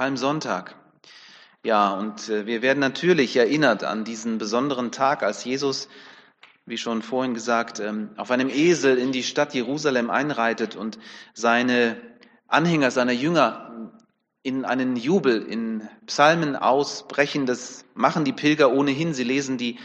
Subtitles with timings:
[0.00, 0.76] Palmsonntag.
[1.62, 5.90] Ja, und äh, wir werden natürlich erinnert an diesen besonderen Tag, als Jesus,
[6.64, 10.98] wie schon vorhin gesagt, ähm, auf einem Esel in die Stadt Jerusalem einreitet und
[11.34, 12.00] seine
[12.48, 13.92] Anhänger, seine Jünger
[14.42, 17.44] in einen Jubel, in Psalmen ausbrechen.
[17.44, 19.12] Das machen die Pilger ohnehin.
[19.12, 19.78] Sie lesen die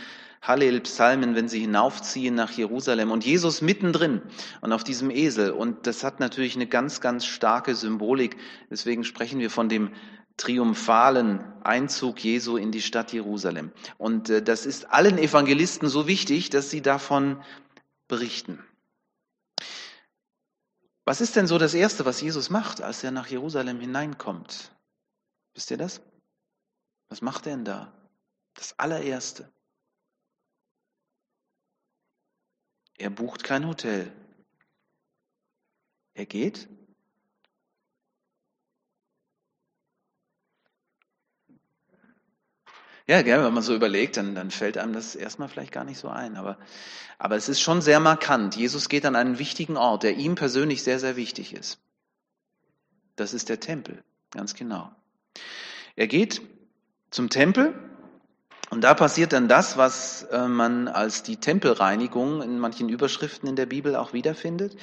[0.47, 4.21] Hallel-Psalmen, wenn sie hinaufziehen nach Jerusalem und Jesus mittendrin
[4.61, 5.51] und auf diesem Esel.
[5.51, 8.37] Und das hat natürlich eine ganz, ganz starke Symbolik.
[8.69, 9.91] Deswegen sprechen wir von dem
[10.37, 13.71] triumphalen Einzug Jesu in die Stadt Jerusalem.
[13.97, 17.41] Und äh, das ist allen Evangelisten so wichtig, dass sie davon
[18.07, 18.63] berichten.
[21.05, 24.71] Was ist denn so das Erste, was Jesus macht, als er nach Jerusalem hineinkommt?
[25.53, 26.01] Wisst ihr das?
[27.09, 27.93] Was macht er denn da?
[28.55, 29.51] Das allererste.
[32.97, 34.11] Er bucht kein Hotel.
[36.13, 36.69] Er geht.
[43.07, 45.99] Ja, gell, wenn man so überlegt, dann, dann fällt einem das erstmal vielleicht gar nicht
[45.99, 46.35] so ein.
[46.37, 46.57] Aber,
[47.19, 48.55] aber es ist schon sehr markant.
[48.55, 51.79] Jesus geht an einen wichtigen Ort, der ihm persönlich sehr, sehr wichtig ist.
[53.15, 54.91] Das ist der Tempel, ganz genau.
[55.95, 56.41] Er geht
[57.11, 57.75] zum Tempel
[58.75, 63.55] und da passiert dann das, was äh, man als die Tempelreinigung in manchen Überschriften in
[63.55, 64.75] der Bibel auch wiederfindet.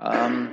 [0.00, 0.50] Ähm,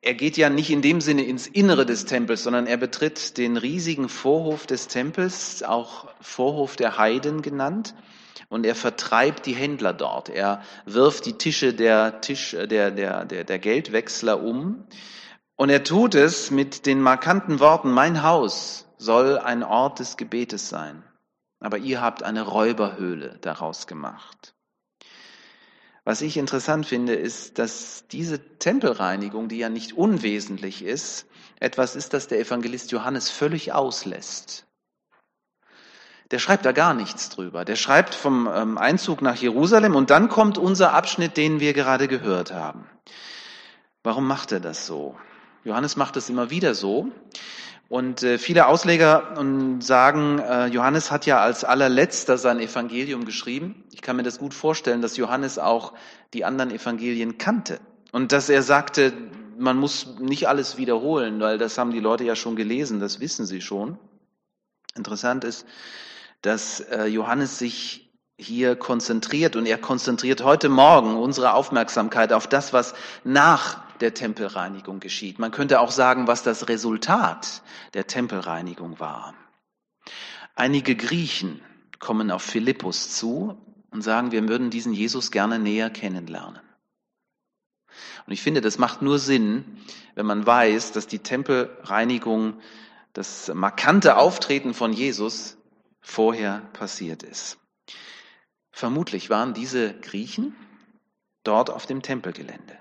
[0.00, 3.56] er geht ja nicht in dem Sinne ins Innere des Tempels, sondern er betritt den
[3.56, 7.96] riesigen Vorhof des Tempels, auch Vorhof der Heiden genannt.
[8.48, 10.28] Und er vertreibt die Händler dort.
[10.28, 14.86] Er wirft die Tische der, Tisch, der, der, der, der Geldwechsler um.
[15.56, 20.68] Und er tut es mit den markanten Worten, mein Haus soll ein Ort des Gebetes
[20.68, 21.02] sein
[21.60, 24.54] aber ihr habt eine Räuberhöhle daraus gemacht.
[26.04, 31.26] Was ich interessant finde, ist, dass diese Tempelreinigung, die ja nicht unwesentlich ist,
[31.58, 34.66] etwas ist, das der Evangelist Johannes völlig auslässt.
[36.30, 37.64] Der schreibt da gar nichts drüber.
[37.64, 42.08] Der schreibt vom ähm, Einzug nach Jerusalem und dann kommt unser Abschnitt, den wir gerade
[42.08, 42.88] gehört haben.
[44.02, 45.16] Warum macht er das so?
[45.64, 47.10] Johannes macht es immer wieder so.
[47.88, 49.34] Und äh, viele Ausleger
[49.78, 53.84] sagen, äh, Johannes hat ja als allerletzter sein Evangelium geschrieben.
[53.92, 55.92] Ich kann mir das gut vorstellen, dass Johannes auch
[56.34, 57.78] die anderen Evangelien kannte
[58.10, 59.12] und dass er sagte,
[59.58, 63.46] man muss nicht alles wiederholen, weil das haben die Leute ja schon gelesen, das wissen
[63.46, 63.98] sie schon.
[64.96, 65.66] Interessant ist,
[66.42, 72.72] dass äh, Johannes sich hier konzentriert und er konzentriert heute Morgen unsere Aufmerksamkeit auf das,
[72.72, 72.94] was
[73.24, 75.38] nach der Tempelreinigung geschieht.
[75.38, 77.62] Man könnte auch sagen, was das Resultat
[77.94, 79.34] der Tempelreinigung war.
[80.54, 81.60] Einige Griechen
[81.98, 83.58] kommen auf Philippus zu
[83.90, 86.60] und sagen, wir würden diesen Jesus gerne näher kennenlernen.
[88.26, 89.78] Und ich finde, das macht nur Sinn,
[90.14, 92.60] wenn man weiß, dass die Tempelreinigung,
[93.12, 95.56] das markante Auftreten von Jesus
[96.00, 97.58] vorher passiert ist.
[98.70, 100.54] Vermutlich waren diese Griechen
[101.44, 102.78] dort auf dem Tempelgelände.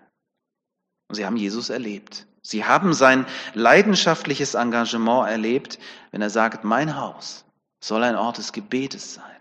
[1.08, 2.28] Und sie haben Jesus erlebt.
[2.42, 5.80] Sie haben sein leidenschaftliches Engagement erlebt,
[6.12, 7.46] wenn er sagt, mein Haus
[7.80, 9.40] soll ein Ort des Gebetes sein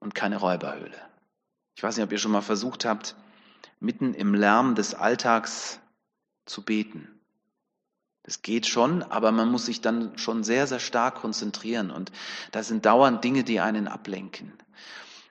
[0.00, 0.96] und keine Räuberhöhle.
[1.74, 3.16] Ich weiß nicht, ob ihr schon mal versucht habt,
[3.80, 5.78] mitten im Lärm des Alltags
[6.46, 7.20] zu beten.
[8.22, 12.10] Das geht schon, aber man muss sich dann schon sehr, sehr stark konzentrieren und
[12.50, 14.52] da sind dauernd Dinge, die einen ablenken.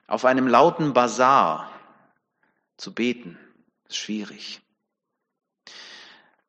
[0.06, 1.70] Auf einem lauten Bazar
[2.76, 3.38] zu beten,
[3.88, 4.60] ist schwierig.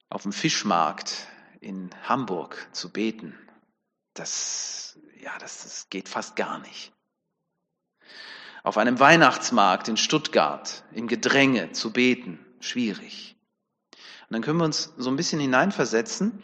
[0.10, 1.28] Auf dem Fischmarkt
[1.60, 3.38] in Hamburg zu beten,
[4.14, 6.94] das, ja, das, das geht fast gar nicht.
[8.64, 13.36] Auf einem Weihnachtsmarkt in Stuttgart im Gedränge zu beten, schwierig.
[13.92, 16.42] Und dann können wir uns so ein bisschen hineinversetzen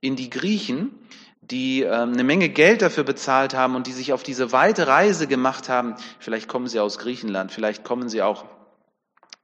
[0.00, 0.94] in die Griechen,
[1.40, 5.26] die ähm, eine Menge Geld dafür bezahlt haben und die sich auf diese weite Reise
[5.26, 5.96] gemacht haben.
[6.18, 8.44] Vielleicht kommen sie aus Griechenland, vielleicht kommen sie auch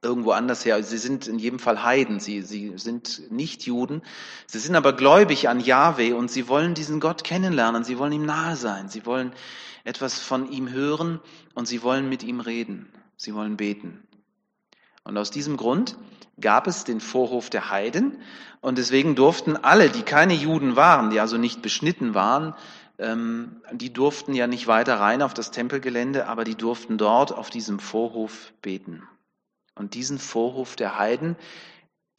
[0.01, 0.81] irgendwo anders her.
[0.83, 4.01] Sie sind in jedem Fall Heiden, sie, sie sind nicht Juden.
[4.47, 8.25] Sie sind aber gläubig an Yahweh und sie wollen diesen Gott kennenlernen, sie wollen ihm
[8.25, 9.33] nahe sein, sie wollen
[9.83, 11.19] etwas von ihm hören
[11.53, 12.87] und sie wollen mit ihm reden,
[13.17, 14.03] sie wollen beten.
[15.03, 15.97] Und aus diesem Grund
[16.41, 18.17] gab es den Vorhof der Heiden
[18.61, 22.55] und deswegen durften alle, die keine Juden waren, die also nicht beschnitten waren,
[22.97, 27.49] ähm, die durften ja nicht weiter rein auf das Tempelgelände, aber die durften dort auf
[27.49, 29.03] diesem Vorhof beten.
[29.75, 31.35] Und diesen Vorhof der Heiden,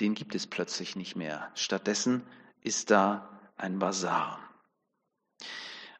[0.00, 1.50] den gibt es plötzlich nicht mehr.
[1.54, 2.22] Stattdessen
[2.62, 4.38] ist da ein Bazar.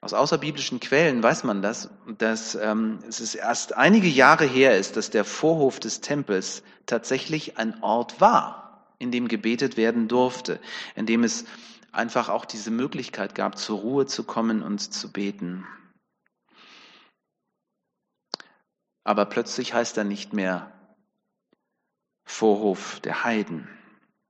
[0.02, 5.10] Aus außerbiblischen Quellen weiß man das, dass ähm, es erst einige Jahre her ist, dass
[5.10, 10.60] der Vorhof des Tempels tatsächlich ein Ort war, in dem gebetet werden durfte,
[10.94, 11.46] in dem es
[11.92, 15.66] einfach auch diese Möglichkeit gab, zur Ruhe zu kommen und zu beten.
[19.02, 20.75] Aber plötzlich heißt er nicht mehr
[22.26, 23.67] Vorhof der Heiden,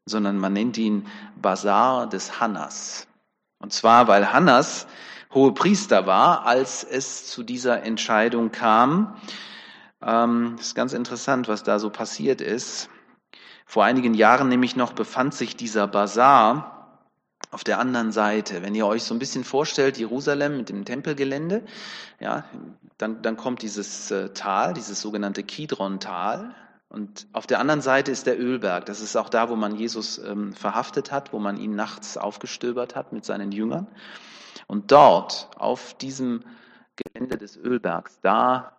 [0.05, 1.09] sondern man nennt ihn
[1.43, 3.09] Bazar des Hannas.
[3.59, 4.87] Und zwar, weil Hannas
[5.35, 9.17] hohe Priester war, als es zu dieser Entscheidung kam.
[10.03, 12.89] Ähm, ist ganz interessant, was da so passiert ist.
[13.65, 17.01] Vor einigen Jahren nämlich noch befand sich dieser Bazar
[17.51, 18.63] auf der anderen Seite.
[18.63, 21.65] Wenn ihr euch so ein bisschen vorstellt, Jerusalem mit dem Tempelgelände,
[22.21, 22.45] ja,
[22.99, 26.55] dann, dann kommt dieses äh, Tal, dieses sogenannte Kidron-Tal.
[26.97, 28.87] Und auf der anderen Seite ist der Ölberg.
[28.87, 32.97] Das ist auch da, wo man Jesus ähm, verhaftet hat, wo man ihn nachts aufgestöbert
[32.97, 33.87] hat mit seinen Jüngern.
[34.67, 36.43] Und dort, auf diesem
[36.97, 38.73] Gelände des Ölbergs, da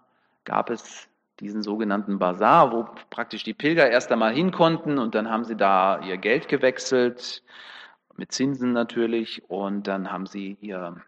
[0.45, 1.07] gab es
[1.39, 5.55] diesen sogenannten Bazar, wo praktisch die Pilger erst einmal hin konnten und dann haben sie
[5.55, 7.43] da ihr Geld gewechselt,
[8.15, 11.03] mit Zinsen natürlich, und dann haben sie ihr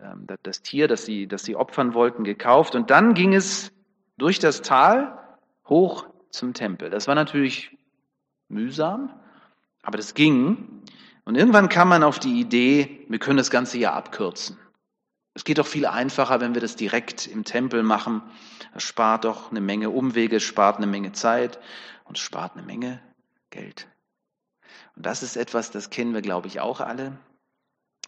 [0.00, 2.74] ähm, das Tier, das sie, das sie opfern wollten, gekauft.
[2.74, 3.70] Und dann ging es
[4.16, 5.16] durch das Tal
[5.68, 6.90] hoch zum Tempel.
[6.90, 7.76] Das war natürlich
[8.48, 9.12] mühsam,
[9.82, 10.82] aber das ging.
[11.24, 14.58] Und irgendwann kam man auf die Idee, wir können das ganze Jahr abkürzen.
[15.34, 18.22] Es geht doch viel einfacher, wenn wir das direkt im Tempel machen.
[18.74, 21.60] Es spart doch eine Menge Umwege, spart eine Menge Zeit
[22.04, 23.00] und spart eine Menge
[23.50, 23.86] Geld.
[24.96, 27.18] Und das ist etwas, das kennen wir, glaube ich, auch alle.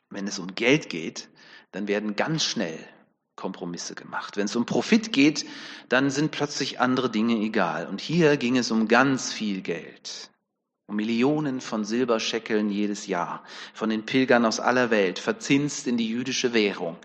[0.08, 1.28] Wenn es um Geld geht,
[1.70, 2.78] dann werden ganz schnell
[3.40, 4.36] Kompromisse gemacht.
[4.36, 5.44] Wenn es um Profit geht,
[5.88, 7.88] dann sind plötzlich andere Dinge egal.
[7.88, 10.30] Und hier ging es um ganz viel Geld
[10.90, 16.08] um Millionen von Silberscheckeln jedes Jahr, von den Pilgern aus aller Welt, verzinst in die
[16.08, 16.96] jüdische Währung.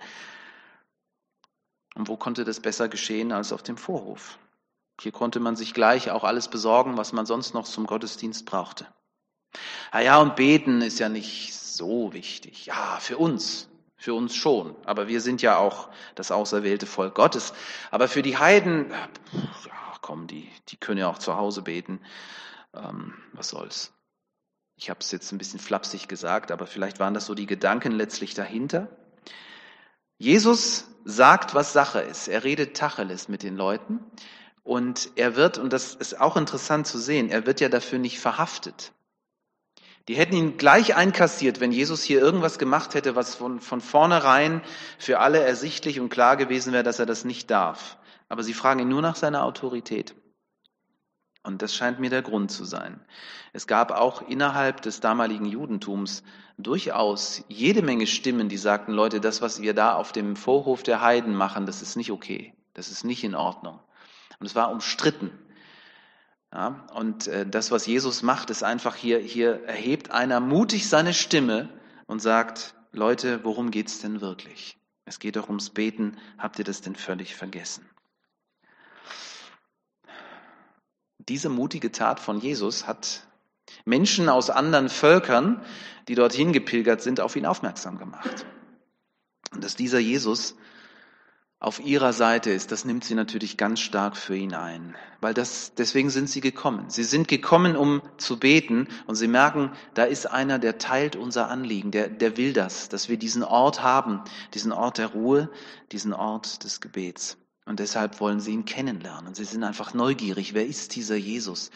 [1.93, 4.39] Und wo konnte das besser geschehen als auf dem Vorhof?
[4.99, 8.87] Hier konnte man sich gleich auch alles besorgen, was man sonst noch zum Gottesdienst brauchte.
[9.91, 12.65] Ah ja, und beten ist ja nicht so wichtig.
[12.65, 14.75] Ja, für uns, für uns schon.
[14.85, 17.53] Aber wir sind ja auch das auserwählte Volk Gottes.
[17.91, 21.99] Aber für die Heiden, ja, komm, die, die können ja auch zu Hause beten
[22.75, 23.93] ähm, was soll's.
[24.77, 27.93] Ich habe es jetzt ein bisschen flapsig gesagt, aber vielleicht waren das so die Gedanken
[27.93, 28.89] letztlich dahinter.
[30.17, 32.27] Jesus sagt, was Sache ist.
[32.27, 33.99] Er redet Tacheles mit den Leuten
[34.63, 38.19] und er wird, und das ist auch interessant zu sehen, er wird ja dafür nicht
[38.19, 38.91] verhaftet.
[40.07, 44.61] Die hätten ihn gleich einkassiert, wenn Jesus hier irgendwas gemacht hätte, was von, von vornherein
[44.99, 47.97] für alle ersichtlich und klar gewesen wäre, dass er das nicht darf.
[48.29, 50.15] Aber sie fragen ihn nur nach seiner Autorität.
[51.41, 52.99] Und das scheint mir der Grund zu sein.
[53.53, 56.23] Es gab auch innerhalb des damaligen Judentums
[56.57, 61.01] durchaus jede Menge Stimmen, die sagten, Leute, das, was wir da auf dem Vorhof der
[61.01, 62.53] Heiden machen, das ist nicht okay.
[62.73, 63.79] Das ist nicht in Ordnung.
[64.39, 65.31] Und es war umstritten.
[66.55, 71.13] Ja, und äh, das, was Jesus macht, ist einfach hier, hier erhebt einer mutig seine
[71.13, 71.67] Stimme
[72.05, 74.77] und sagt, Leute, worum geht's denn wirklich?
[75.03, 76.15] Es geht doch ums Beten.
[76.37, 77.89] Habt ihr das denn völlig vergessen?
[81.17, 83.27] Diese mutige Tat von Jesus hat
[83.83, 85.61] Menschen aus anderen Völkern,
[86.07, 88.45] die dorthin gepilgert sind, auf ihn aufmerksam gemacht.
[89.51, 90.55] Und dass dieser Jesus
[91.59, 95.73] auf ihrer Seite ist, das nimmt sie natürlich ganz stark für ihn ein, weil das,
[95.75, 96.89] deswegen sind sie gekommen.
[96.89, 101.49] Sie sind gekommen, um zu beten und sie merken, da ist einer, der teilt unser
[101.49, 104.21] Anliegen, der, der will das, dass wir diesen Ort haben,
[104.53, 105.49] diesen Ort der Ruhe,
[105.91, 107.37] diesen Ort des Gebets.
[107.65, 109.33] Und deshalb wollen sie ihn kennenlernen.
[109.33, 110.53] Sie sind einfach neugierig.
[110.53, 111.71] Wer ist dieser Jesus?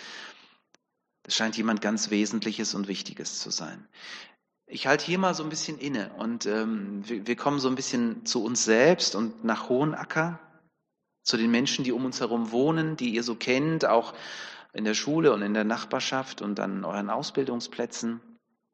[1.24, 3.88] Das scheint jemand ganz Wesentliches und Wichtiges zu sein.
[4.72, 7.76] Ich halte hier mal so ein bisschen inne und ähm, wir, wir kommen so ein
[7.76, 10.40] bisschen zu uns selbst und nach Hohenacker,
[11.24, 14.14] zu den Menschen, die um uns herum wohnen, die ihr so kennt, auch
[14.74, 18.22] in der Schule und in der Nachbarschaft und an euren Ausbildungsplätzen,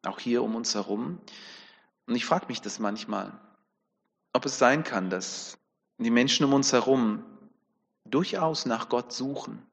[0.05, 1.19] auch hier um uns herum.
[2.07, 3.31] Und ich frage mich das manchmal,
[4.33, 5.57] ob es sein kann, dass
[5.97, 7.23] die Menschen um uns herum
[8.03, 9.65] durchaus nach Gott suchen,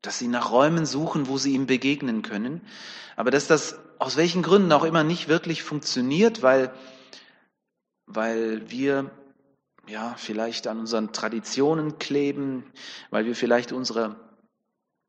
[0.00, 2.62] dass sie nach Räumen suchen, wo sie ihm begegnen können,
[3.16, 6.72] aber dass das aus welchen Gründen auch immer nicht wirklich funktioniert, weil,
[8.06, 9.10] weil wir
[9.86, 12.64] ja vielleicht an unseren Traditionen kleben,
[13.10, 14.16] weil wir vielleicht unsere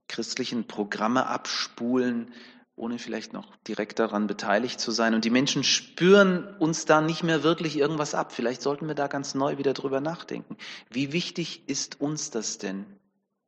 [0.10, 2.33] christlichen Programme abspulen,
[2.75, 5.13] ohne vielleicht noch direkt daran beteiligt zu sein.
[5.13, 8.33] Und die Menschen spüren uns da nicht mehr wirklich irgendwas ab.
[8.33, 10.57] Vielleicht sollten wir da ganz neu wieder drüber nachdenken.
[10.89, 12.86] Wie wichtig ist uns das denn,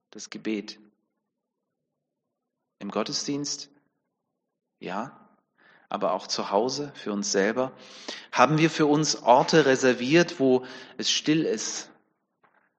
[0.09, 0.79] das Gebet?
[2.79, 3.69] Im Gottesdienst?
[4.79, 5.22] Ja.
[5.93, 7.71] Aber auch zu Hause, für uns selber?
[8.31, 10.65] Haben wir für uns Orte reserviert, wo
[10.97, 11.91] es still ist,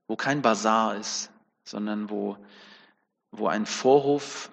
[0.08, 1.30] wo kein Bazar ist,
[1.64, 2.36] sondern wo,
[3.30, 4.50] wo ein Vorhof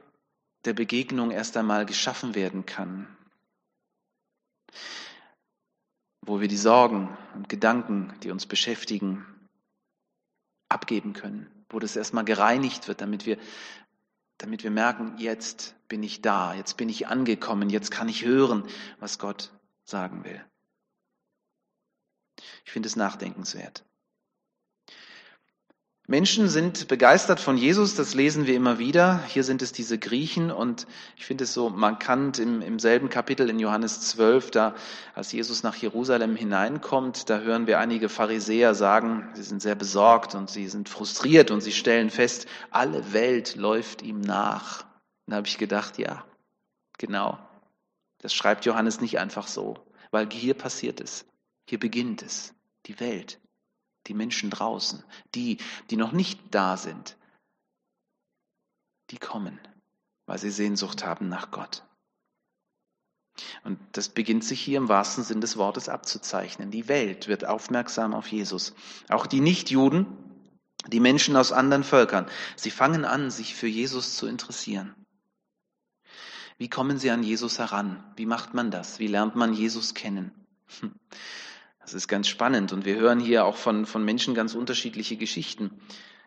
[0.66, 3.08] der Begegnung erst einmal geschaffen werden kann.
[6.22, 9.26] wo wir die Sorgen und Gedanken, die uns beschäftigen,
[10.70, 13.38] abgeben können, wo das erstmal gereinigt wird, damit wir,
[14.38, 18.64] damit wir merken, jetzt bin ich da, jetzt bin ich angekommen, jetzt kann ich hören,
[19.02, 19.52] was Gott
[19.84, 20.42] sagen will.
[22.64, 23.84] Ich finde es nachdenkenswert.
[26.08, 29.22] Menschen sind begeistert von Jesus, das lesen wir immer wieder.
[29.28, 33.50] Hier sind es diese Griechen und ich finde es so markant im, im selben Kapitel
[33.50, 34.76] in Johannes 12, da
[35.14, 40.36] als Jesus nach Jerusalem hineinkommt, da hören wir einige Pharisäer sagen, sie sind sehr besorgt
[40.36, 44.86] und sie sind frustriert und sie stellen fest, alle Welt läuft ihm nach.
[45.32, 46.26] Da habe ich gedacht, ja,
[46.98, 47.40] genau.
[48.20, 51.26] Das schreibt Johannes nicht einfach so, weil hier passiert es,
[51.68, 52.54] hier beginnt es,
[52.86, 53.42] die Welt
[54.08, 55.04] die Menschen draußen,
[55.36, 55.58] die,
[55.90, 57.18] die noch nicht da sind,
[59.10, 59.60] die kommen,
[60.26, 61.84] weil sie Sehnsucht haben nach Gott.
[63.64, 66.72] Und das beginnt sich hier im wahrsten Sinn des Wortes abzuzeichnen.
[66.72, 68.74] Die Welt wird aufmerksam auf Jesus.
[69.10, 70.06] Auch die Nichtjuden,
[70.88, 74.96] die Menschen aus anderen Völkern, sie fangen an, sich für Jesus zu interessieren.
[76.62, 78.04] Wie kommen sie an Jesus heran?
[78.16, 79.00] Wie macht man das?
[79.00, 80.30] Wie lernt man Jesus kennen?
[80.80, 80.92] Hm.
[81.80, 85.72] Das ist ganz spannend und wir hören hier auch von, von Menschen ganz unterschiedliche Geschichten.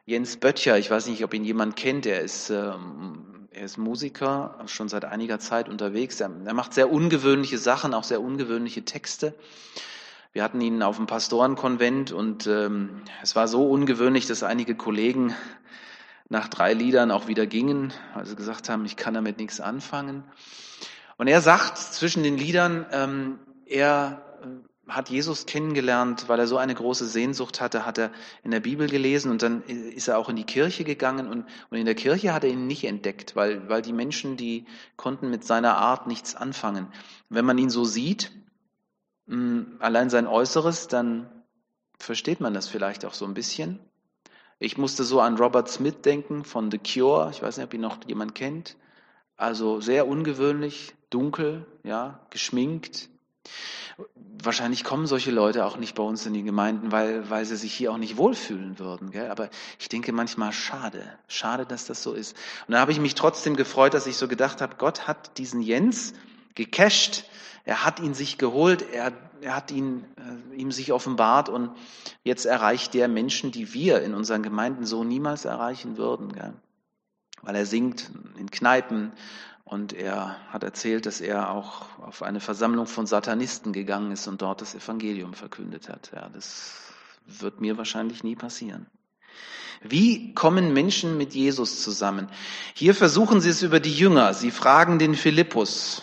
[0.06, 4.58] Jens Böttcher, ich weiß nicht, ob ihn jemand kennt, er ist, ähm, er ist Musiker,
[4.66, 6.18] schon seit einiger Zeit unterwegs.
[6.18, 9.36] Er, er macht sehr ungewöhnliche Sachen, auch sehr ungewöhnliche Texte.
[10.32, 15.32] Wir hatten ihn auf dem Pastorenkonvent und ähm, es war so ungewöhnlich, dass einige Kollegen
[16.28, 20.24] nach drei Liedern auch wieder gingen, weil sie gesagt haben, ich kann damit nichts anfangen.
[21.16, 24.22] Und er sagt zwischen den Liedern, ähm, er
[24.88, 28.10] hat Jesus kennengelernt, weil er so eine große Sehnsucht hatte, hat er
[28.42, 31.78] in der Bibel gelesen und dann ist er auch in die Kirche gegangen und, und
[31.78, 34.66] in der Kirche hat er ihn nicht entdeckt, weil, weil die Menschen, die
[34.96, 36.88] konnten mit seiner Art nichts anfangen.
[37.30, 38.30] Wenn man ihn so sieht,
[39.26, 41.30] mm, allein sein Äußeres, dann
[41.98, 43.78] versteht man das vielleicht auch so ein bisschen.
[44.58, 47.30] Ich musste so an Robert Smith denken von The Cure.
[47.30, 48.76] Ich weiß nicht, ob ihn noch jemand kennt.
[49.36, 53.08] Also sehr ungewöhnlich, dunkel, ja, geschminkt.
[54.42, 57.72] Wahrscheinlich kommen solche Leute auch nicht bei uns in die Gemeinden, weil, weil sie sich
[57.72, 59.10] hier auch nicht wohlfühlen würden.
[59.10, 59.30] Gell?
[59.30, 62.36] Aber ich denke manchmal, schade, schade, dass das so ist.
[62.66, 65.62] Und da habe ich mich trotzdem gefreut, dass ich so gedacht habe, Gott hat diesen
[65.62, 66.14] Jens
[66.54, 67.24] gecasht,
[67.64, 71.70] er hat ihn sich geholt, er, er hat ihn, äh, ihm sich offenbart und
[72.22, 76.32] jetzt erreicht der Menschen, die wir in unseren Gemeinden so niemals erreichen würden.
[76.32, 76.52] Gell?
[77.42, 79.12] Weil er singt in Kneipen
[79.64, 84.42] und er hat erzählt, dass er auch auf eine Versammlung von Satanisten gegangen ist und
[84.42, 86.10] dort das Evangelium verkündet hat.
[86.14, 86.92] Ja, das
[87.26, 88.86] wird mir wahrscheinlich nie passieren.
[89.82, 92.28] Wie kommen Menschen mit Jesus zusammen?
[92.74, 94.32] Hier versuchen sie es über die Jünger.
[94.32, 96.02] Sie fragen den Philippus.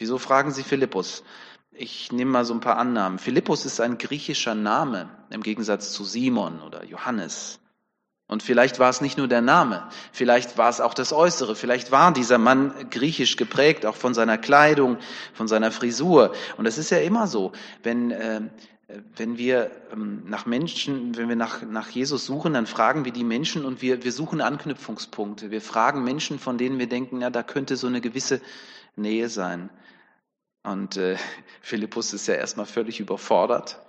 [0.00, 1.24] Wieso fragen sie Philippus?
[1.72, 3.18] Ich nehme mal so ein paar Annahmen.
[3.18, 7.60] Philippus ist ein griechischer Name im Gegensatz zu Simon oder Johannes.
[8.26, 11.90] Und vielleicht war es nicht nur der Name, vielleicht war es auch das Äußere, vielleicht
[11.90, 14.96] war dieser Mann griechisch geprägt, auch von seiner Kleidung,
[15.34, 16.32] von seiner Frisur.
[16.56, 17.52] Und es ist ja immer so,
[17.82, 18.40] wenn, äh,
[19.16, 23.24] wenn wir ähm, nach Menschen, wenn wir nach, nach Jesus suchen, dann fragen wir die
[23.24, 25.50] Menschen und wir, wir suchen Anknüpfungspunkte.
[25.50, 28.40] Wir fragen Menschen, von denen wir denken, ja, da könnte so eine gewisse
[28.96, 29.70] Nähe sein.
[30.62, 31.16] Und äh,
[31.60, 33.80] Philippus ist ja erstmal völlig überfordert.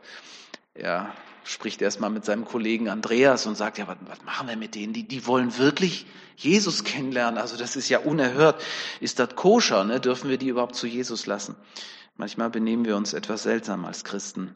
[0.78, 4.76] Ja, spricht erstmal mit seinem Kollegen Andreas und sagt, ja, was, was machen wir mit
[4.76, 4.94] denen?
[4.94, 6.06] Die, die wollen wirklich
[6.38, 7.40] Jesus kennenlernen.
[7.40, 8.64] Also das ist ja unerhört.
[9.00, 9.84] Ist das koscher?
[9.84, 10.00] Ne?
[10.00, 11.56] Dürfen wir die überhaupt zu Jesus lassen?
[12.16, 14.56] Manchmal benehmen wir uns etwas seltsam als Christen.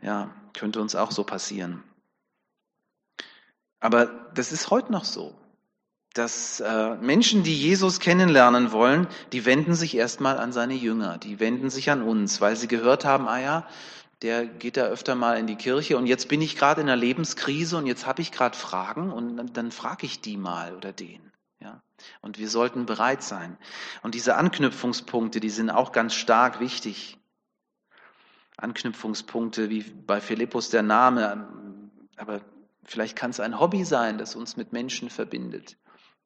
[0.00, 1.82] Ja, könnte uns auch so passieren.
[3.80, 5.36] Aber das ist heute noch so,
[6.14, 11.40] dass äh, Menschen, die Jesus kennenlernen wollen, die wenden sich erstmal an seine Jünger, die
[11.40, 13.66] wenden sich an uns, weil sie gehört haben, ah ja,
[14.22, 16.96] der geht da öfter mal in die Kirche und jetzt bin ich gerade in einer
[16.96, 20.92] Lebenskrise und jetzt habe ich gerade Fragen und dann, dann frage ich die mal oder
[20.92, 21.32] den.
[21.60, 21.82] Ja?
[22.20, 23.56] Und wir sollten bereit sein.
[24.02, 27.18] Und diese Anknüpfungspunkte, die sind auch ganz stark wichtig.
[28.56, 31.48] Anknüpfungspunkte wie bei Philippus der Name,
[32.16, 32.42] aber
[32.84, 35.76] vielleicht kann es ein Hobby sein, das uns mit Menschen verbindet,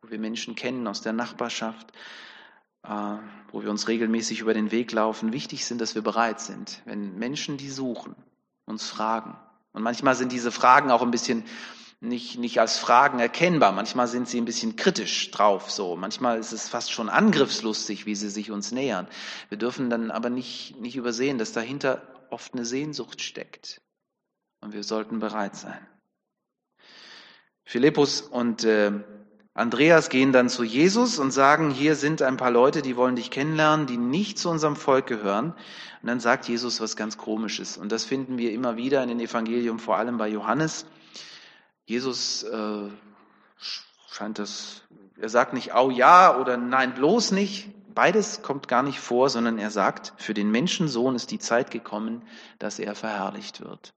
[0.07, 1.93] wo wir Menschen kennen aus der Nachbarschaft,
[2.85, 3.17] äh,
[3.51, 7.19] wo wir uns regelmäßig über den Weg laufen, wichtig sind, dass wir bereit sind, wenn
[7.19, 8.15] Menschen, die suchen,
[8.67, 9.37] uns fragen.
[9.73, 11.45] Und manchmal sind diese Fragen auch ein bisschen
[12.01, 13.73] nicht, nicht als Fragen erkennbar.
[13.73, 15.97] Manchmal sind sie ein bisschen kritisch drauf, so.
[15.97, 19.09] Manchmal ist es fast schon angriffslustig, wie sie sich uns nähern.
[19.49, 23.81] Wir dürfen dann aber nicht, nicht übersehen, dass dahinter oft eine Sehnsucht steckt.
[24.61, 25.87] Und wir sollten bereit sein.
[27.65, 28.93] Philippus und äh,
[29.57, 33.31] Andreas gehen dann zu Jesus und sagen, hier sind ein paar Leute, die wollen dich
[33.31, 35.55] kennenlernen, die nicht zu unserem Volk gehören.
[36.03, 37.79] Und dann sagt Jesus was ganz Komisches.
[37.79, 40.85] Und das finden wir immer wieder in den Evangelium, vor allem bei Johannes.
[41.87, 42.91] Jesus äh,
[44.11, 44.83] scheint das,
[45.19, 47.71] er sagt nicht, au ja oder nein, bloß nicht.
[47.95, 52.21] Beides kommt gar nicht vor, sondern er sagt, für den Menschensohn ist die Zeit gekommen,
[52.59, 53.95] dass er verherrlicht wird.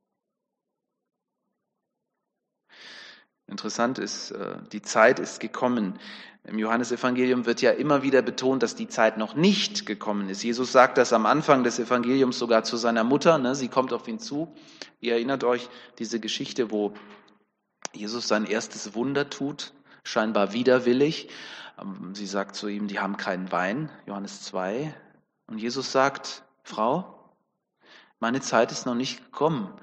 [3.50, 6.00] Interessant ist, äh, die Zeit ist gekommen.
[6.44, 10.44] Im Johannesevangelium wird ja immer wieder betont, dass die Zeit noch nicht gekommen ist.
[10.44, 13.38] Jesus sagt das am Anfang des Evangeliums sogar zu seiner Mutter.
[13.38, 13.56] Ne?
[13.56, 14.54] Sie kommt auf ihn zu.
[15.00, 16.94] Ihr erinnert euch diese Geschichte, wo
[17.94, 21.30] Jesus sein erstes Wunder tut, scheinbar widerwillig.
[21.82, 24.94] Ähm, sie sagt zu ihm, die haben keinen Wein, Johannes 2.
[25.48, 27.34] Und Jesus sagt, Frau,
[28.20, 29.74] meine Zeit ist noch nicht gekommen.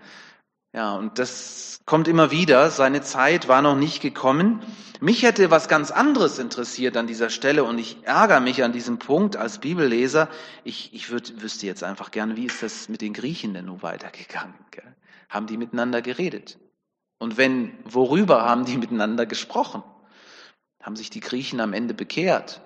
[0.76, 2.70] Ja, und das kommt immer wieder.
[2.70, 4.60] Seine Zeit war noch nicht gekommen.
[5.00, 8.98] Mich hätte was ganz anderes interessiert an dieser Stelle und ich ärgere mich an diesem
[8.98, 10.28] Punkt als Bibelleser.
[10.64, 13.82] Ich, ich würd, wüsste jetzt einfach gerne, wie ist das mit den Griechen denn nun
[13.82, 14.52] weitergegangen?
[14.70, 14.94] Gell?
[15.30, 16.58] Haben die miteinander geredet?
[17.18, 19.82] Und wenn, worüber haben die miteinander gesprochen?
[20.82, 22.60] Haben sich die Griechen am Ende bekehrt?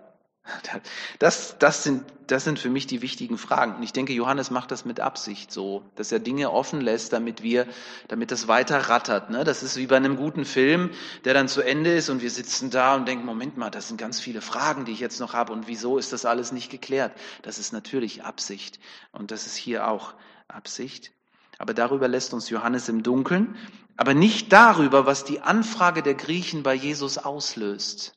[1.18, 3.76] Das, das, sind, das sind für mich die wichtigen Fragen.
[3.76, 7.42] Und ich denke, Johannes macht das mit Absicht so, dass er Dinge offen lässt, damit
[7.42, 7.66] wir,
[8.08, 9.30] damit das weiter rattert.
[9.30, 9.44] Ne?
[9.44, 10.90] Das ist wie bei einem guten Film,
[11.24, 13.96] der dann zu Ende ist und wir sitzen da und denken, Moment mal, das sind
[13.96, 17.12] ganz viele Fragen, die ich jetzt noch habe und wieso ist das alles nicht geklärt?
[17.42, 18.80] Das ist natürlich Absicht.
[19.12, 20.14] Und das ist hier auch
[20.48, 21.12] Absicht.
[21.58, 23.56] Aber darüber lässt uns Johannes im Dunkeln,
[23.96, 28.14] aber nicht darüber, was die Anfrage der Griechen bei Jesus auslöst.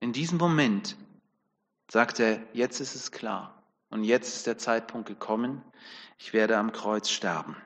[0.00, 0.96] In diesem Moment
[1.90, 5.62] sagt er, jetzt ist es klar und jetzt ist der Zeitpunkt gekommen,
[6.18, 7.56] ich werde am Kreuz sterben.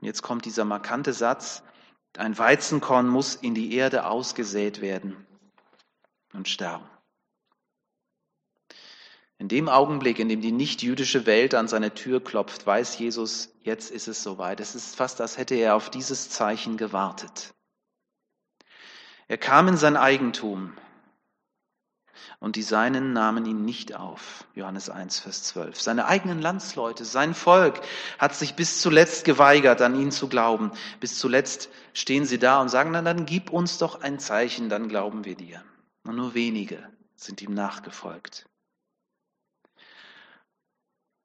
[0.00, 1.62] Und jetzt kommt dieser markante Satz,
[2.16, 5.26] ein Weizenkorn muss in die Erde ausgesät werden
[6.32, 6.88] und sterben.
[9.38, 13.90] In dem Augenblick, in dem die nicht-jüdische Welt an seine Tür klopft, weiß Jesus, jetzt
[13.90, 14.60] ist es soweit.
[14.60, 17.52] Es ist fast, als hätte er auf dieses Zeichen gewartet.
[19.28, 20.72] Er kam in sein Eigentum,
[22.40, 24.44] und die Seinen nahmen ihn nicht auf.
[24.54, 25.80] Johannes 1, Vers 12.
[25.80, 27.80] Seine eigenen Landsleute, sein Volk
[28.18, 30.72] hat sich bis zuletzt geweigert, an ihn zu glauben.
[31.00, 34.88] Bis zuletzt stehen sie da und sagen, dann, dann gib uns doch ein Zeichen, dann
[34.88, 35.62] glauben wir dir.
[36.04, 36.78] Und nur wenige
[37.14, 38.46] sind ihm nachgefolgt.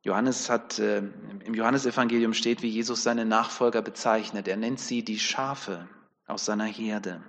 [0.04, 1.04] Johannes hat, äh,
[1.46, 4.48] im Johannesevangelium steht, wie Jesus seine Nachfolger bezeichnet.
[4.48, 5.88] Er nennt sie die Schafe
[6.26, 7.22] aus seiner Herde.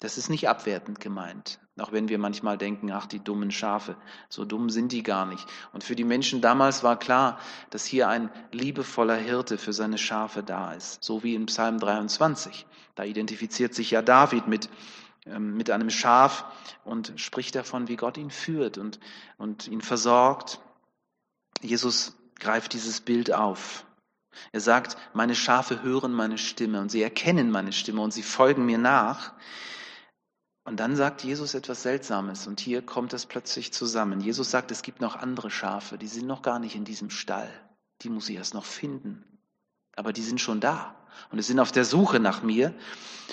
[0.00, 3.96] Das ist nicht abwertend gemeint, auch wenn wir manchmal denken, ach, die dummen Schafe,
[4.30, 5.46] so dumm sind die gar nicht.
[5.74, 10.42] Und für die Menschen damals war klar, dass hier ein liebevoller Hirte für seine Schafe
[10.42, 12.66] da ist, so wie in Psalm 23.
[12.94, 14.70] Da identifiziert sich ja David mit,
[15.26, 16.46] ähm, mit einem Schaf
[16.82, 19.00] und spricht davon, wie Gott ihn führt und,
[19.36, 20.60] und ihn versorgt.
[21.60, 23.84] Jesus greift dieses Bild auf.
[24.52, 28.64] Er sagt, meine Schafe hören meine Stimme und sie erkennen meine Stimme und sie folgen
[28.64, 29.34] mir nach.
[30.70, 34.20] Und dann sagt Jesus etwas Seltsames und hier kommt es plötzlich zusammen.
[34.20, 37.50] Jesus sagt, es gibt noch andere Schafe, die sind noch gar nicht in diesem Stall.
[38.02, 39.24] Die muss ich erst noch finden.
[39.96, 40.94] Aber die sind schon da
[41.32, 42.72] und sie sind auf der Suche nach mir.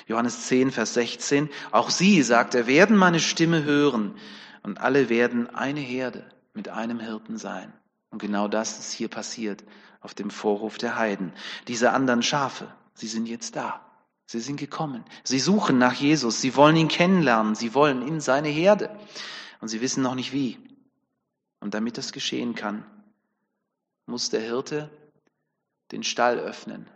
[0.08, 1.50] Johannes 10, Vers 16.
[1.70, 4.16] Auch sie, sagt er, werden meine Stimme hören
[4.64, 7.72] und alle werden eine Herde mit einem Hirten sein.
[8.10, 9.64] Und genau das ist hier passiert
[10.02, 11.34] auf dem Vorhof der Heiden.
[11.68, 13.87] Diese anderen Schafe, sie sind jetzt da.
[14.28, 15.06] Sie sind gekommen.
[15.24, 16.42] Sie suchen nach Jesus.
[16.42, 17.56] Sie wollen ihn kennenlernen.
[17.56, 18.96] Sie wollen in seine Herde.
[19.62, 20.60] Und sie wissen noch nicht wie.
[21.62, 22.86] Und damit das geschehen kann,
[24.06, 24.90] muss der Hirte
[25.92, 26.88] den Stall öffnen.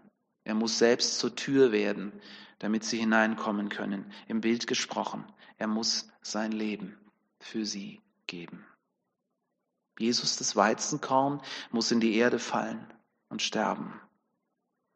[0.44, 2.12] Er muss selbst zur Tür werden,
[2.60, 4.12] damit sie hineinkommen können.
[4.28, 5.24] Im Bild gesprochen.
[5.58, 6.98] Er muss sein Leben
[7.40, 8.66] für sie geben.
[9.98, 11.42] Jesus, das Weizenkorn,
[11.72, 12.86] muss in die Erde fallen
[13.30, 13.94] und sterben.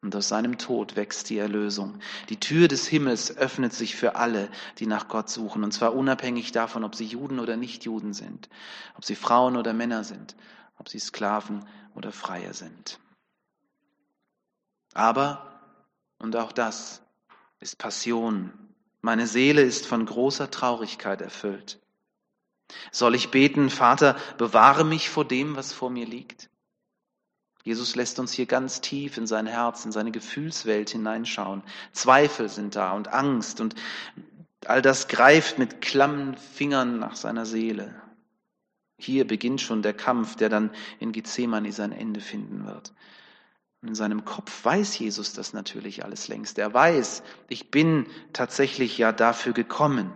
[0.05, 1.97] Und aus seinem Tod wächst die Erlösung.
[2.29, 5.63] Die Tür des Himmels öffnet sich für alle, die nach Gott suchen.
[5.63, 8.47] Und zwar unabhängig davon, ob sie Juden oder Nichtjuden sind,
[8.95, 10.35] ob sie Frauen oder Männer sind,
[10.77, 11.65] ob sie Sklaven
[11.95, 12.99] oder Freie sind.
[14.93, 15.59] Aber,
[16.19, 17.01] und auch das
[17.59, 18.53] ist Passion,
[19.01, 21.79] meine Seele ist von großer Traurigkeit erfüllt.
[22.91, 26.51] Soll ich beten, Vater, bewahre mich vor dem, was vor mir liegt?
[27.65, 31.63] Jesus lässt uns hier ganz tief in sein Herz, in seine Gefühlswelt hineinschauen.
[31.93, 33.73] Zweifel sind da und Angst und
[34.67, 37.99] all das greift mit klammen Fingern nach seiner Seele.
[38.99, 42.93] Hier beginnt schon der Kampf, der dann in Gethsemane sein Ende finden wird.
[43.81, 46.59] Und in seinem Kopf weiß Jesus das natürlich alles längst.
[46.59, 50.13] Er weiß, ich bin tatsächlich ja dafür gekommen.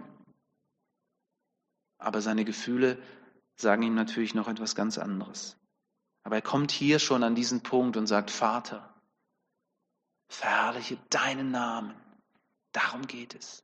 [1.98, 3.00] Aber seine Gefühle
[3.56, 5.59] sagen ihm natürlich noch etwas ganz anderes.
[6.24, 8.94] Aber er kommt hier schon an diesen Punkt und sagt, Vater,
[10.30, 11.96] verherrliche deinen Namen.
[12.72, 13.64] Darum geht es.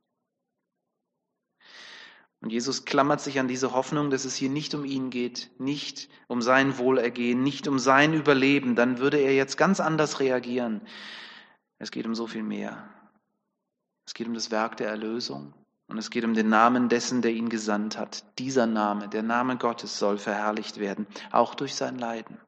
[2.40, 6.08] Und Jesus klammert sich an diese Hoffnung, dass es hier nicht um ihn geht, nicht
[6.28, 8.76] um sein Wohlergehen, nicht um sein Überleben.
[8.76, 10.82] Dann würde er jetzt ganz anders reagieren.
[11.78, 12.88] Es geht um so viel mehr.
[14.06, 15.54] Es geht um das Werk der Erlösung
[15.88, 18.24] und es geht um den Namen dessen, der ihn gesandt hat.
[18.38, 22.40] Dieser Name, der Name Gottes soll verherrlicht werden, auch durch sein Leiden.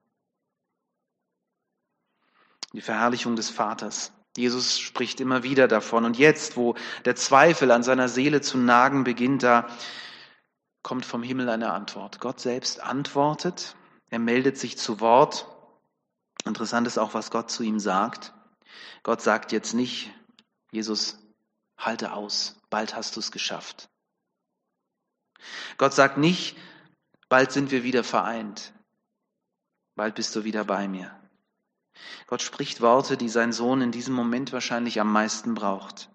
[2.73, 4.13] Die Verherrlichung des Vaters.
[4.37, 6.05] Jesus spricht immer wieder davon.
[6.05, 9.69] Und jetzt, wo der Zweifel an seiner Seele zu nagen beginnt, da
[10.83, 12.21] kommt vom Himmel eine Antwort.
[12.21, 13.77] Gott selbst antwortet.
[14.11, 15.47] Er meldet sich zu Wort.
[16.45, 18.33] Interessant ist auch, was Gott zu ihm sagt.
[19.03, 20.13] Gott sagt jetzt nicht,
[20.71, 21.19] Jesus,
[21.77, 23.89] halte aus, bald hast du es geschafft.
[25.77, 26.57] Gott sagt nicht,
[27.29, 28.73] bald sind wir wieder vereint,
[29.95, 31.15] bald bist du wieder bei mir.
[32.27, 36.09] Gott spricht Worte, die sein Sohn in diesem Moment wahrscheinlich am meisten braucht.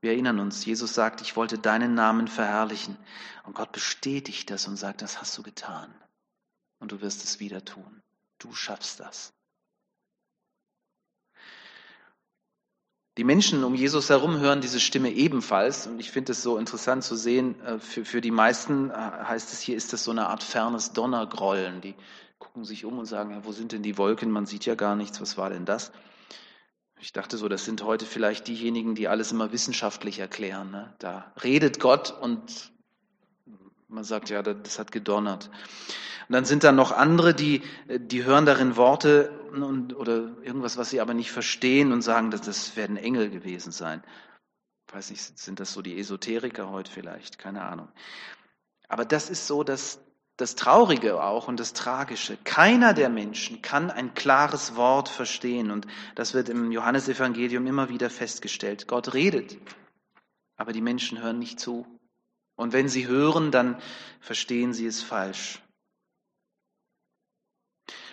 [0.00, 2.96] Wir erinnern uns, Jesus sagt, ich wollte deinen Namen verherrlichen.
[3.44, 5.92] Und Gott bestätigt das und sagt, das hast du getan.
[6.78, 8.02] Und du wirst es wieder tun.
[8.38, 9.32] Du schaffst das.
[13.16, 15.88] Die Menschen um Jesus herum hören diese Stimme ebenfalls.
[15.88, 19.52] Und ich finde es so interessant zu sehen, äh, für, für die meisten äh, heißt
[19.52, 21.80] es hier, ist das so eine Art fernes Donnergrollen.
[21.80, 21.96] Die
[22.58, 24.32] gucken sich um und sagen, ja, wo sind denn die Wolken?
[24.32, 25.20] Man sieht ja gar nichts.
[25.20, 25.92] Was war denn das?
[26.98, 30.72] Ich dachte so, das sind heute vielleicht diejenigen, die alles immer wissenschaftlich erklären.
[30.72, 30.92] Ne?
[30.98, 32.72] Da redet Gott und
[33.86, 35.50] man sagt, ja, das hat gedonnert.
[36.28, 40.90] Und dann sind da noch andere, die, die hören darin Worte und, oder irgendwas, was
[40.90, 44.02] sie aber nicht verstehen und sagen, dass das werden Engel gewesen sein.
[44.88, 47.38] Ich weiß nicht, sind das so die Esoteriker heute vielleicht?
[47.38, 47.86] Keine Ahnung.
[48.88, 50.00] Aber das ist so das,
[50.38, 52.38] das Traurige auch und das Tragische.
[52.44, 55.72] Keiner der Menschen kann ein klares Wort verstehen.
[55.72, 58.86] Und das wird im Johannesevangelium immer wieder festgestellt.
[58.86, 59.58] Gott redet,
[60.56, 61.86] aber die Menschen hören nicht zu.
[62.54, 63.82] Und wenn sie hören, dann
[64.20, 65.60] verstehen sie es falsch.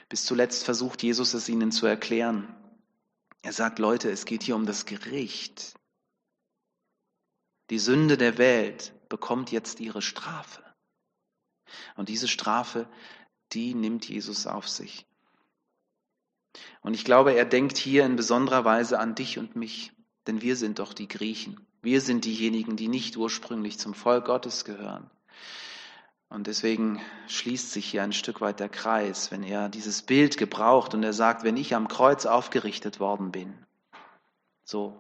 [0.10, 2.56] Bis zuletzt versucht Jesus es ihnen zu erklären.
[3.44, 5.76] Er sagt, Leute, es geht hier um das Gericht.
[7.70, 10.65] Die Sünde der Welt bekommt jetzt ihre Strafe.
[11.96, 12.88] Und diese Strafe,
[13.54, 15.06] die nimmt Jesus auf sich.
[16.82, 19.92] Und ich glaube, er denkt hier in besonderer Weise an dich und mich,
[20.28, 21.60] denn wir sind doch die Griechen.
[21.82, 25.10] Wir sind diejenigen, die nicht ursprünglich zum Volk Gottes gehören.
[26.30, 30.94] Und deswegen schließt sich hier ein Stück weit der Kreis, wenn er dieses Bild gebraucht
[30.94, 33.54] und er sagt, wenn ich am Kreuz aufgerichtet worden bin,
[34.64, 35.00] so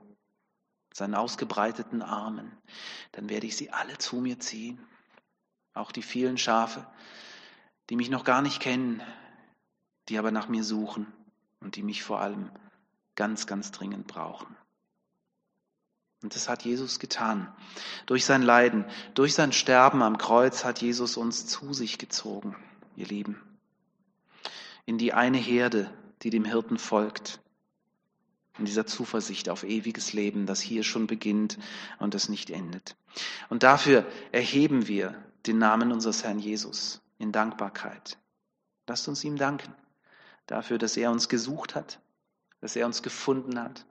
[0.93, 2.55] seinen ausgebreiteten Armen,
[3.11, 4.79] dann werde ich sie alle zu mir ziehen.
[5.75, 6.87] Auch die vielen Schafe,
[7.89, 9.03] die mich noch gar nicht kennen,
[10.09, 11.05] die aber nach mir suchen
[11.59, 12.49] und die mich vor allem
[13.15, 14.55] ganz, ganz dringend brauchen.
[16.23, 17.53] Und das hat Jesus getan.
[18.05, 22.55] Durch sein Leiden, durch sein Sterben am Kreuz hat Jesus uns zu sich gezogen,
[22.95, 23.39] ihr Lieben.
[24.85, 27.41] In die eine Herde, die dem Hirten folgt.
[28.57, 31.59] In dieser Zuversicht auf ewiges Leben, das hier schon beginnt
[31.99, 32.95] und das nicht endet.
[33.49, 38.17] Und dafür erheben wir den Namen unseres Herrn Jesus in Dankbarkeit.
[38.87, 39.73] Lasst uns ihm danken
[40.47, 41.99] dafür, dass er uns gesucht hat,
[42.61, 43.85] dass er uns gefunden hat,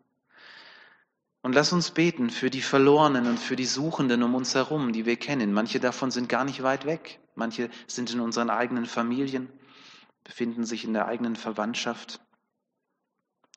[1.45, 5.05] und lass uns beten für die Verlorenen und für die Suchenden um uns herum, die
[5.05, 5.53] wir kennen.
[5.53, 7.21] Manche davon sind gar nicht weit weg.
[7.35, 9.53] Manche sind in unseren eigenen Familien,
[10.25, 12.19] befinden sich in der eigenen Verwandtschaft.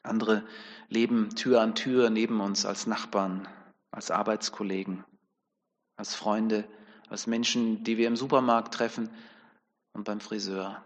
[0.04, 0.46] Andere
[0.90, 3.48] leben Tür an Tür neben uns als Nachbarn,
[3.90, 5.06] als Arbeitskollegen,
[5.96, 6.68] als Freunde,
[7.10, 9.10] als Menschen, die wir im Supermarkt treffen
[9.94, 10.82] und beim Friseur.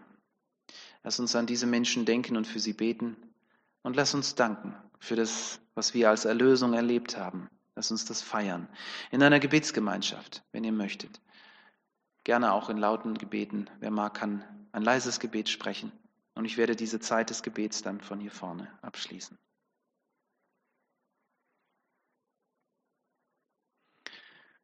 [1.02, 3.16] Lass uns an diese Menschen denken und für sie beten
[3.82, 7.48] und lass uns danken für das, was wir als Erlösung erlebt haben.
[7.74, 8.68] Lass uns das feiern.
[9.10, 11.20] In einer Gebetsgemeinschaft, wenn ihr möchtet.
[12.24, 13.68] Gerne auch in lauten Gebeten.
[13.80, 15.90] Wer mag, kann ein leises Gebet sprechen.
[16.34, 19.36] Und ich werde diese Zeit des Gebets dann von hier vorne abschließen.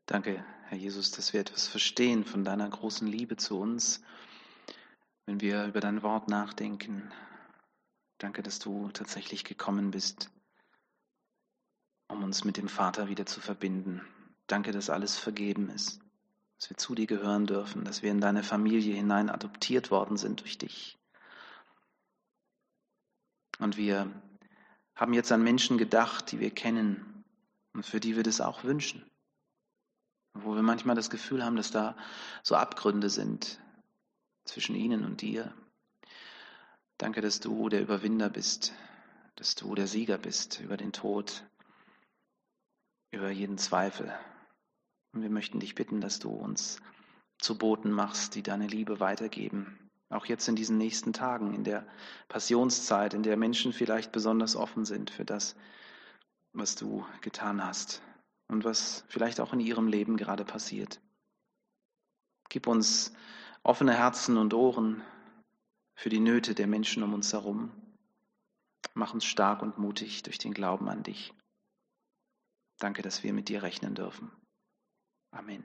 [0.08, 4.02] Danke, Herr Jesus, dass wir etwas verstehen von deiner großen Liebe zu uns,
[5.26, 7.12] wenn wir über dein Wort nachdenken,
[8.16, 10.30] Danke, dass du tatsächlich gekommen bist,
[12.08, 14.00] um uns mit dem Vater wieder zu verbinden.
[14.46, 16.00] Danke, dass alles vergeben ist,
[16.58, 20.40] dass wir zu dir gehören dürfen, dass wir in deine Familie hinein adoptiert worden sind
[20.40, 20.98] durch dich.
[23.58, 24.10] Und wir
[24.96, 27.24] haben jetzt an Menschen gedacht, die wir kennen
[27.74, 29.04] und für die wir das auch wünschen.
[30.44, 31.96] Wo wir manchmal das Gefühl haben, dass da
[32.42, 33.60] so Abgründe sind
[34.44, 35.52] zwischen ihnen und dir.
[36.96, 38.72] Danke, dass du der Überwinder bist,
[39.36, 41.44] dass du der Sieger bist über den Tod,
[43.10, 44.12] über jeden Zweifel.
[45.12, 46.80] Und wir möchten dich bitten, dass du uns
[47.38, 49.78] zu Boten machst, die deine Liebe weitergeben.
[50.10, 51.86] Auch jetzt in diesen nächsten Tagen, in der
[52.28, 55.54] Passionszeit, in der Menschen vielleicht besonders offen sind für das,
[56.52, 58.02] was du getan hast
[58.48, 61.00] und was vielleicht auch in ihrem Leben gerade passiert.
[62.48, 63.12] Gib uns
[63.62, 65.02] offene Herzen und Ohren
[65.94, 67.70] für die Nöte der Menschen um uns herum.
[68.94, 71.34] Mach uns stark und mutig durch den Glauben an dich.
[72.78, 74.30] Danke, dass wir mit dir rechnen dürfen.
[75.30, 75.64] Amen.